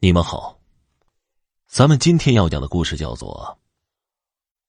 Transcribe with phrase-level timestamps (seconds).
[0.00, 0.60] 你们好，
[1.66, 3.58] 咱们今天要讲的故事叫做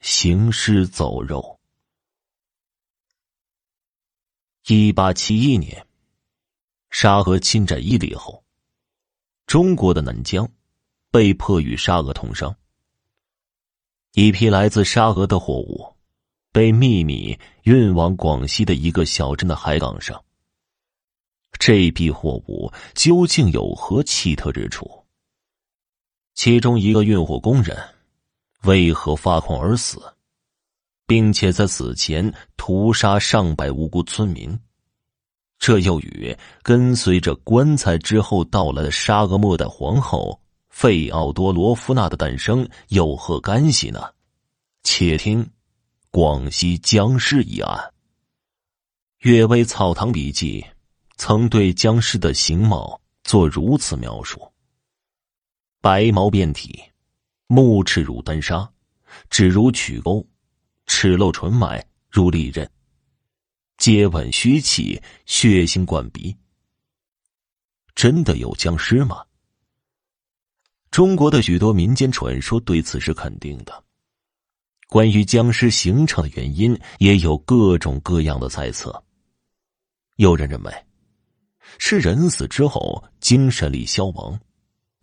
[0.06, 1.58] 《行尸走肉》。
[4.70, 5.86] 一八七一年，
[6.90, 8.44] 沙俄侵占伊犁后，
[9.46, 10.46] 中国的南疆
[11.10, 12.54] 被迫与沙俄通商。
[14.12, 15.96] 一批来自沙俄的货物
[16.52, 20.22] 被秘密运往广西的一个小镇的海港上。
[21.58, 25.02] 这批货物究竟有何奇特之处？
[26.34, 27.76] 其中一个运货工人
[28.62, 30.02] 为何发狂而死，
[31.06, 34.58] 并且在死前屠杀上百无辜村民？
[35.58, 44.12] 这又与跟随着棺材之后到来的沙俄末代皇后费奥多罗夫娜的诞生有何干系呢？
[44.82, 45.48] 且听
[46.10, 47.78] 广西僵尸一案。
[49.20, 50.60] 《阅微草堂笔记》
[51.16, 54.52] 曾对僵尸的形貌做如此描述。
[55.84, 56.82] 白毛遍体，
[57.46, 58.66] 目赤如丹砂，
[59.28, 60.26] 指如曲钩，
[60.86, 62.66] 齿露唇脉如利刃，
[63.76, 66.34] 接吻虚气，血腥灌鼻。
[67.94, 69.22] 真的有僵尸吗？
[70.90, 73.84] 中国的许多民间传说对此是肯定的。
[74.88, 79.04] 关于僵尸形成的原因，也有各种各样的猜测。
[80.16, 80.86] 有人认为，
[81.78, 84.40] 是人死之后精神力消亡。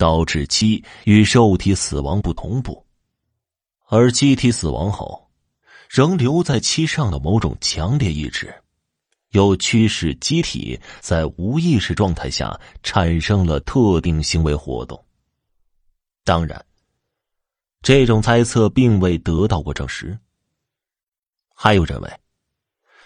[0.00, 2.86] 导致其与肉体死亡不同步，
[3.86, 5.30] 而机体死亡后，
[5.90, 8.50] 仍留在其上的某种强烈意志，
[9.32, 15.04] 又驱使机体在无意识状态下产生了特定行为活动。
[16.24, 16.64] 当然，
[17.82, 20.18] 这种猜测并未得到过证实。
[21.54, 22.10] 还有认为，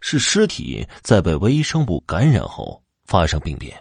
[0.00, 3.80] 是尸体在被微生物感染后发生病变。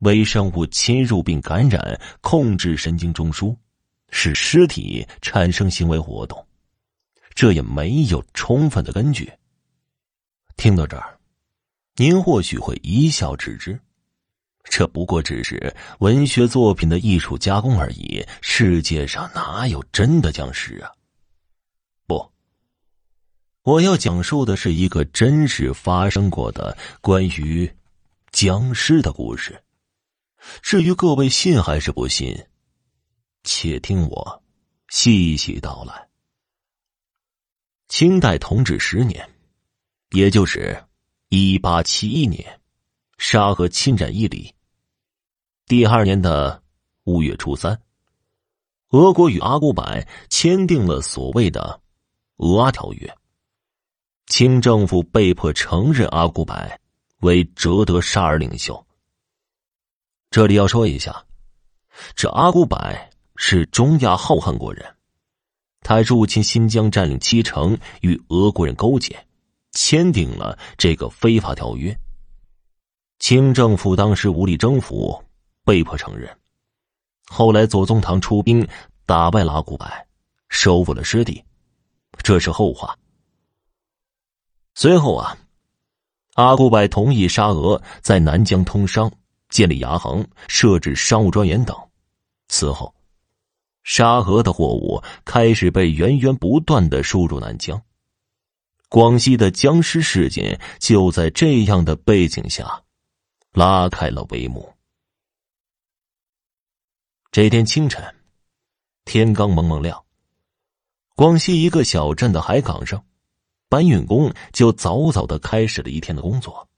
[0.00, 3.56] 微生物侵入并感染，控制神经中枢，
[4.10, 6.46] 使尸体产生行为活动，
[7.34, 9.32] 这也没有充分的根据。
[10.56, 11.18] 听到这儿，
[11.96, 13.78] 您或许会一笑置之，
[14.64, 18.24] 这不过只是文学作品的艺术加工而已。
[18.42, 20.90] 世界上哪有真的僵尸啊？
[22.06, 22.32] 不，
[23.62, 27.70] 我要讲述的是一个真实发生过的关于
[28.30, 29.62] 僵尸的故事。
[30.62, 32.46] 至于各位信还是不信，
[33.44, 34.42] 且听我
[34.88, 36.08] 细细道来。
[37.88, 39.28] 清代同治十年，
[40.10, 40.84] 也就是
[41.28, 42.60] 一八七一年，
[43.18, 44.54] 沙俄侵占伊犁。
[45.66, 46.62] 第二年的
[47.04, 47.80] 五月初三，
[48.90, 49.84] 俄国与阿古柏
[50.28, 51.80] 签订了所谓的
[52.44, 53.08] 《俄阿条约》，
[54.26, 56.54] 清政府被迫承认阿古柏
[57.18, 58.85] 为哲德沙尔领袖。
[60.30, 61.24] 这里要说一下，
[62.14, 62.78] 这阿古柏
[63.36, 64.84] 是中亚浩瀚国人，
[65.80, 69.16] 他入侵新疆，占领七城，与俄国人勾结，
[69.72, 71.96] 签订了这个非法条约。
[73.18, 75.24] 清政府当时无力征服，
[75.64, 76.28] 被迫承认。
[77.28, 78.66] 后来左宗棠出兵
[79.06, 79.86] 打败了阿古柏，
[80.50, 81.42] 收复了失地，
[82.18, 82.94] 这是后话。
[84.74, 85.38] 随后啊，
[86.34, 89.10] 阿古柏同意沙俄在南疆通商。
[89.48, 91.76] 建立牙行，设置商务专员等。
[92.48, 92.94] 此后，
[93.84, 97.80] 沙俄的货物开始被源源不断的输入南疆。
[98.88, 102.84] 广西的僵尸事件就在这样的背景下
[103.52, 104.72] 拉开了帷幕。
[107.32, 108.14] 这天清晨，
[109.04, 110.04] 天刚蒙蒙亮，
[111.16, 113.04] 广西一个小镇的海港上，
[113.68, 116.68] 搬运工就早早的开始了一天的工作。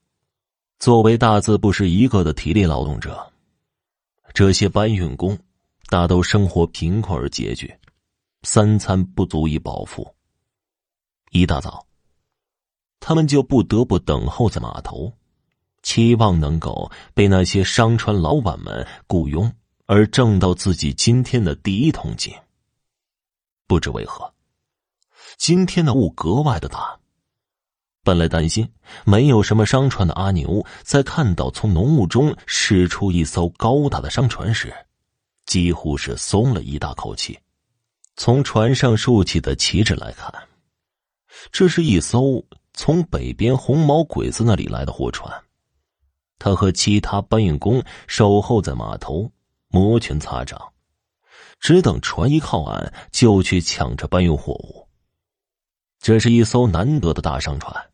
[0.78, 3.32] 作为大字不识一个的体力劳动者，
[4.32, 5.36] 这些搬运工
[5.88, 7.74] 大都生活贫困而拮据，
[8.42, 10.14] 三餐不足以饱腹。
[11.32, 11.84] 一大早，
[13.00, 15.12] 他们就不得不等候在码头，
[15.82, 19.52] 期望能够被那些商船老板们雇佣，
[19.86, 22.32] 而挣到自己今天的第一桶金。
[23.66, 24.32] 不知为何，
[25.36, 27.00] 今天的雾格外的大。
[28.08, 28.66] 本来担心
[29.04, 34.72] 没有什么商船的阿牛，在看到从浓雾中驶出一艘高大的商船时，
[35.44, 37.38] 几乎是松了一大口气。
[38.16, 40.32] 从船上竖起的旗帜来看，
[41.52, 45.30] 这是一艘从北边红毛鬼子那里来的货船。
[46.38, 49.30] 他和其他搬运工守候在码头，
[49.68, 50.58] 摩拳擦掌，
[51.60, 54.88] 只等船一靠岸，就去抢着搬运货物。
[56.00, 57.87] 这是一艘难得的大商船。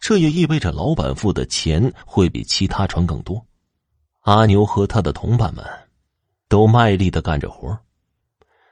[0.00, 3.46] 这也意味着老板付的钱会比其他船更多。
[4.20, 5.64] 阿牛和他的同伴们
[6.48, 7.78] 都卖力的干着活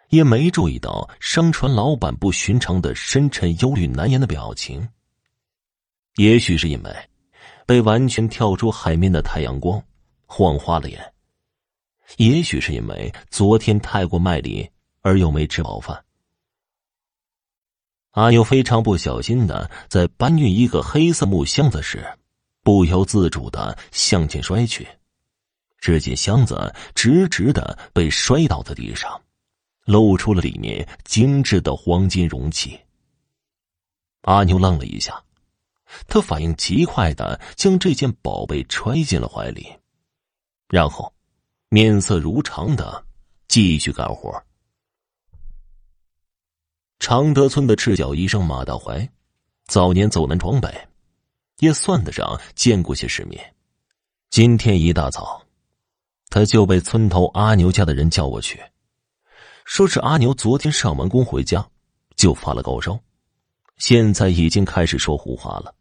[0.08, 4.88] 也没注意到商船老板不寻常的深沉、忧虑难言的表情。
[6.16, 6.96] 也许是因为
[7.66, 9.82] 被完全跳出海面的太阳光
[10.25, 11.12] 晃花了眼，
[12.16, 14.69] 也许是因为昨天太过卖力
[15.02, 16.02] 而又没吃饱饭。
[18.12, 22.06] 阿牛非常不小心的在搬运一个黑色木箱子时，
[22.62, 24.87] 不由自主的向前摔去，
[25.78, 29.20] 只见箱子直直的被摔倒在地上。
[29.84, 32.78] 露出了里面精致的黄金容器。
[34.20, 35.25] 阿牛愣了一下，
[36.06, 39.66] 他反应极快的将这件宝贝揣进了怀里，
[40.69, 41.11] 然后
[41.70, 43.02] 面色如常的
[43.49, 44.31] 继续干活。
[46.99, 49.09] 常德村的赤脚医生马大怀，
[49.67, 50.69] 早年走南闯北，
[51.59, 53.55] 也算得上见过些世面。
[54.31, 55.41] 今天一大早，
[56.29, 58.61] 他就被村头阿牛家的人叫过去。
[59.65, 61.67] 说是阿牛昨天上完工回家，
[62.17, 62.99] 就发了高烧，
[63.77, 65.73] 现在已经开始说胡话了。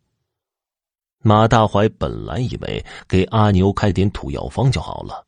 [1.19, 5.25] 马大怀本来以为给阿牛开点土药方就好了，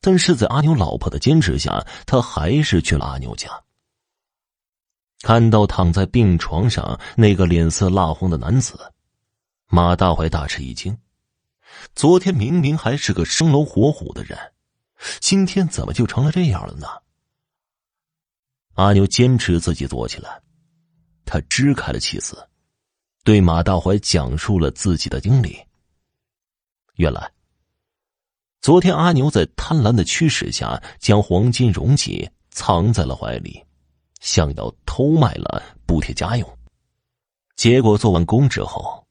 [0.00, 3.50] 但是在阿牛老婆的坚持下，他还是去了阿牛家。
[5.24, 8.92] 看到躺在病床上那个脸色蜡黄的男子，
[9.68, 10.94] 马大怀大吃一惊。
[11.94, 14.38] 昨天明明还是个生龙活虎的人，
[15.20, 16.86] 今天怎么就成了这样了呢？
[18.74, 20.42] 阿牛坚持自己坐起来，
[21.24, 22.46] 他支开了妻子，
[23.22, 25.58] 对马大怀讲述了自己的经历。
[26.96, 27.32] 原来，
[28.60, 33.64] 昨天阿牛在贪婪的驱使下，将黄金容器藏在了怀里，
[34.20, 36.58] 想要偷卖了补贴家用。
[37.56, 39.04] 结果做完工之后，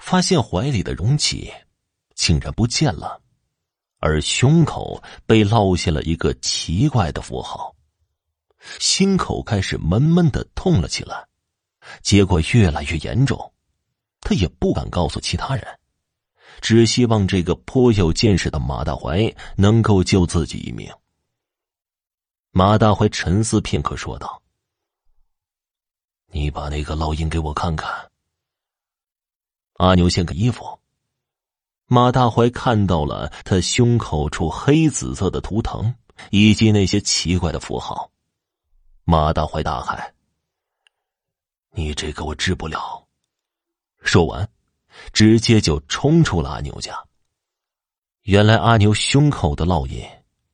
[0.00, 1.52] 发现怀里的容器
[2.14, 3.20] 竟然不见了，
[3.98, 7.76] 而胸口被烙下了一个奇怪的符号。
[8.78, 11.26] 心口开始闷闷的痛了起来，
[12.00, 13.52] 结果越来越严重，
[14.22, 15.78] 他也不敢告诉其他人，
[16.62, 20.90] 只希望这个颇有见识的马大怀能够救自己一命。
[22.50, 24.40] 马大怀沉思片刻，说道
[26.30, 28.10] ：“你把那个烙印给我看看。”
[29.74, 30.78] 阿牛掀开衣服，
[31.86, 35.94] 马大怀看到了他胸口处黑紫色的图腾
[36.30, 38.10] 以及那些奇怪的符号。
[39.04, 40.14] 马大怀大喊
[41.72, 43.06] ：“你这个我治不了！”
[44.02, 44.48] 说完，
[45.12, 46.92] 直接就冲出了阿牛家。
[48.22, 50.04] 原来阿牛胸口的烙印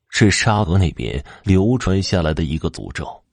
[0.07, 3.24] 是沙俄那边流传下来的一个诅咒，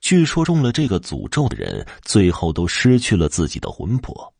[0.00, 4.32] 据说中了这个诅咒的人，最后都失去了自己的魂魄，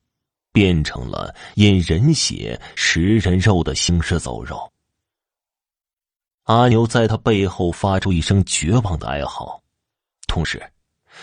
[0.53, 4.71] 变成了饮人血、食人肉的行尸走肉。
[6.45, 9.63] 阿牛在他背后发出一声绝望的哀嚎。
[10.27, 10.61] 同时，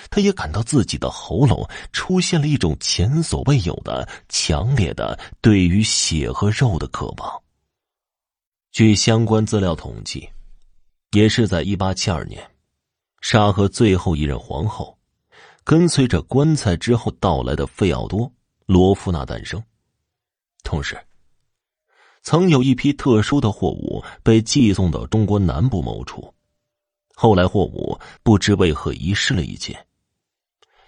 [0.09, 7.43] 他也感到自己的喉咙出现了一种前所未有的强烈的对于血和肉的渴望。
[8.71, 10.29] 据相关资料统计，
[11.11, 12.47] 也是在一八七二年，
[13.21, 14.97] 沙河最后一任皇后，
[15.63, 18.21] 跟随着棺材之后到来的费奥多·
[18.65, 19.61] 罗夫娜诞生。
[20.63, 20.97] 同时，
[22.21, 26.33] 曾有一批特殊的货物被寄送到中国南部某处。
[27.15, 29.85] 后来货物不知为何遗失了一件，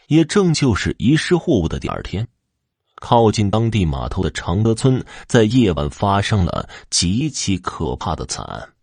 [0.08, 2.26] 也正就是遗失货物的第二天，
[2.96, 8.74] 靠近当地码头的常德村在夜晚发生了极其可怕的惨案，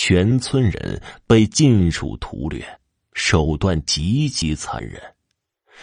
[0.00, 2.64] 全村人被尽数屠掠，
[3.14, 5.02] 手段极其残忍，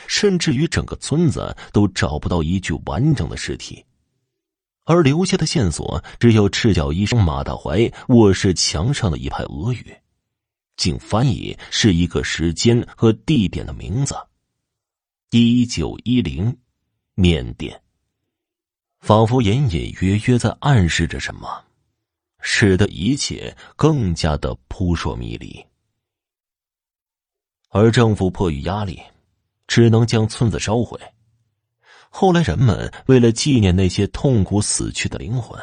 [0.08, 3.84] 甚至于整个村子都找不到一具完整的尸体，
[4.86, 9.94] 而留下的线索只有赤脚医生马大怀卧室墙上的一排俄语。
[10.78, 14.16] 竟翻译是一个时间和地点的名字，
[15.32, 16.58] 一九一零，
[17.16, 17.82] 缅甸。
[19.02, 21.65] 仿佛隐隐约约在暗示着什么，
[22.48, 25.66] 使得一切更加的扑朔迷离。
[27.70, 29.02] 而政府迫于压力，
[29.68, 30.98] 只能将村子烧毁。
[32.12, 35.60] 后来人们为了纪念那些痛苦死去的灵魂，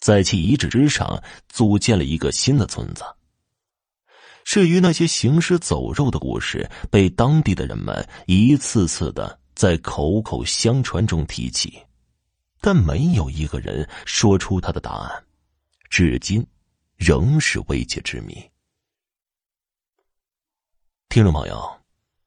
[0.00, 3.04] 在其遗址之上组建了一个新的村子。
[4.42, 11.80] 至于那些行尸走肉的故事，被当地的人们一次次的在口口相传中提起，
[12.60, 15.24] 但没有一个人说出他的答案，
[15.92, 16.42] 至今
[16.96, 18.32] 仍是未解之谜。
[21.10, 21.70] 听众朋友，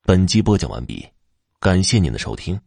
[0.04, 1.04] 本集播讲完毕，
[1.60, 2.62] 感谢您的收听。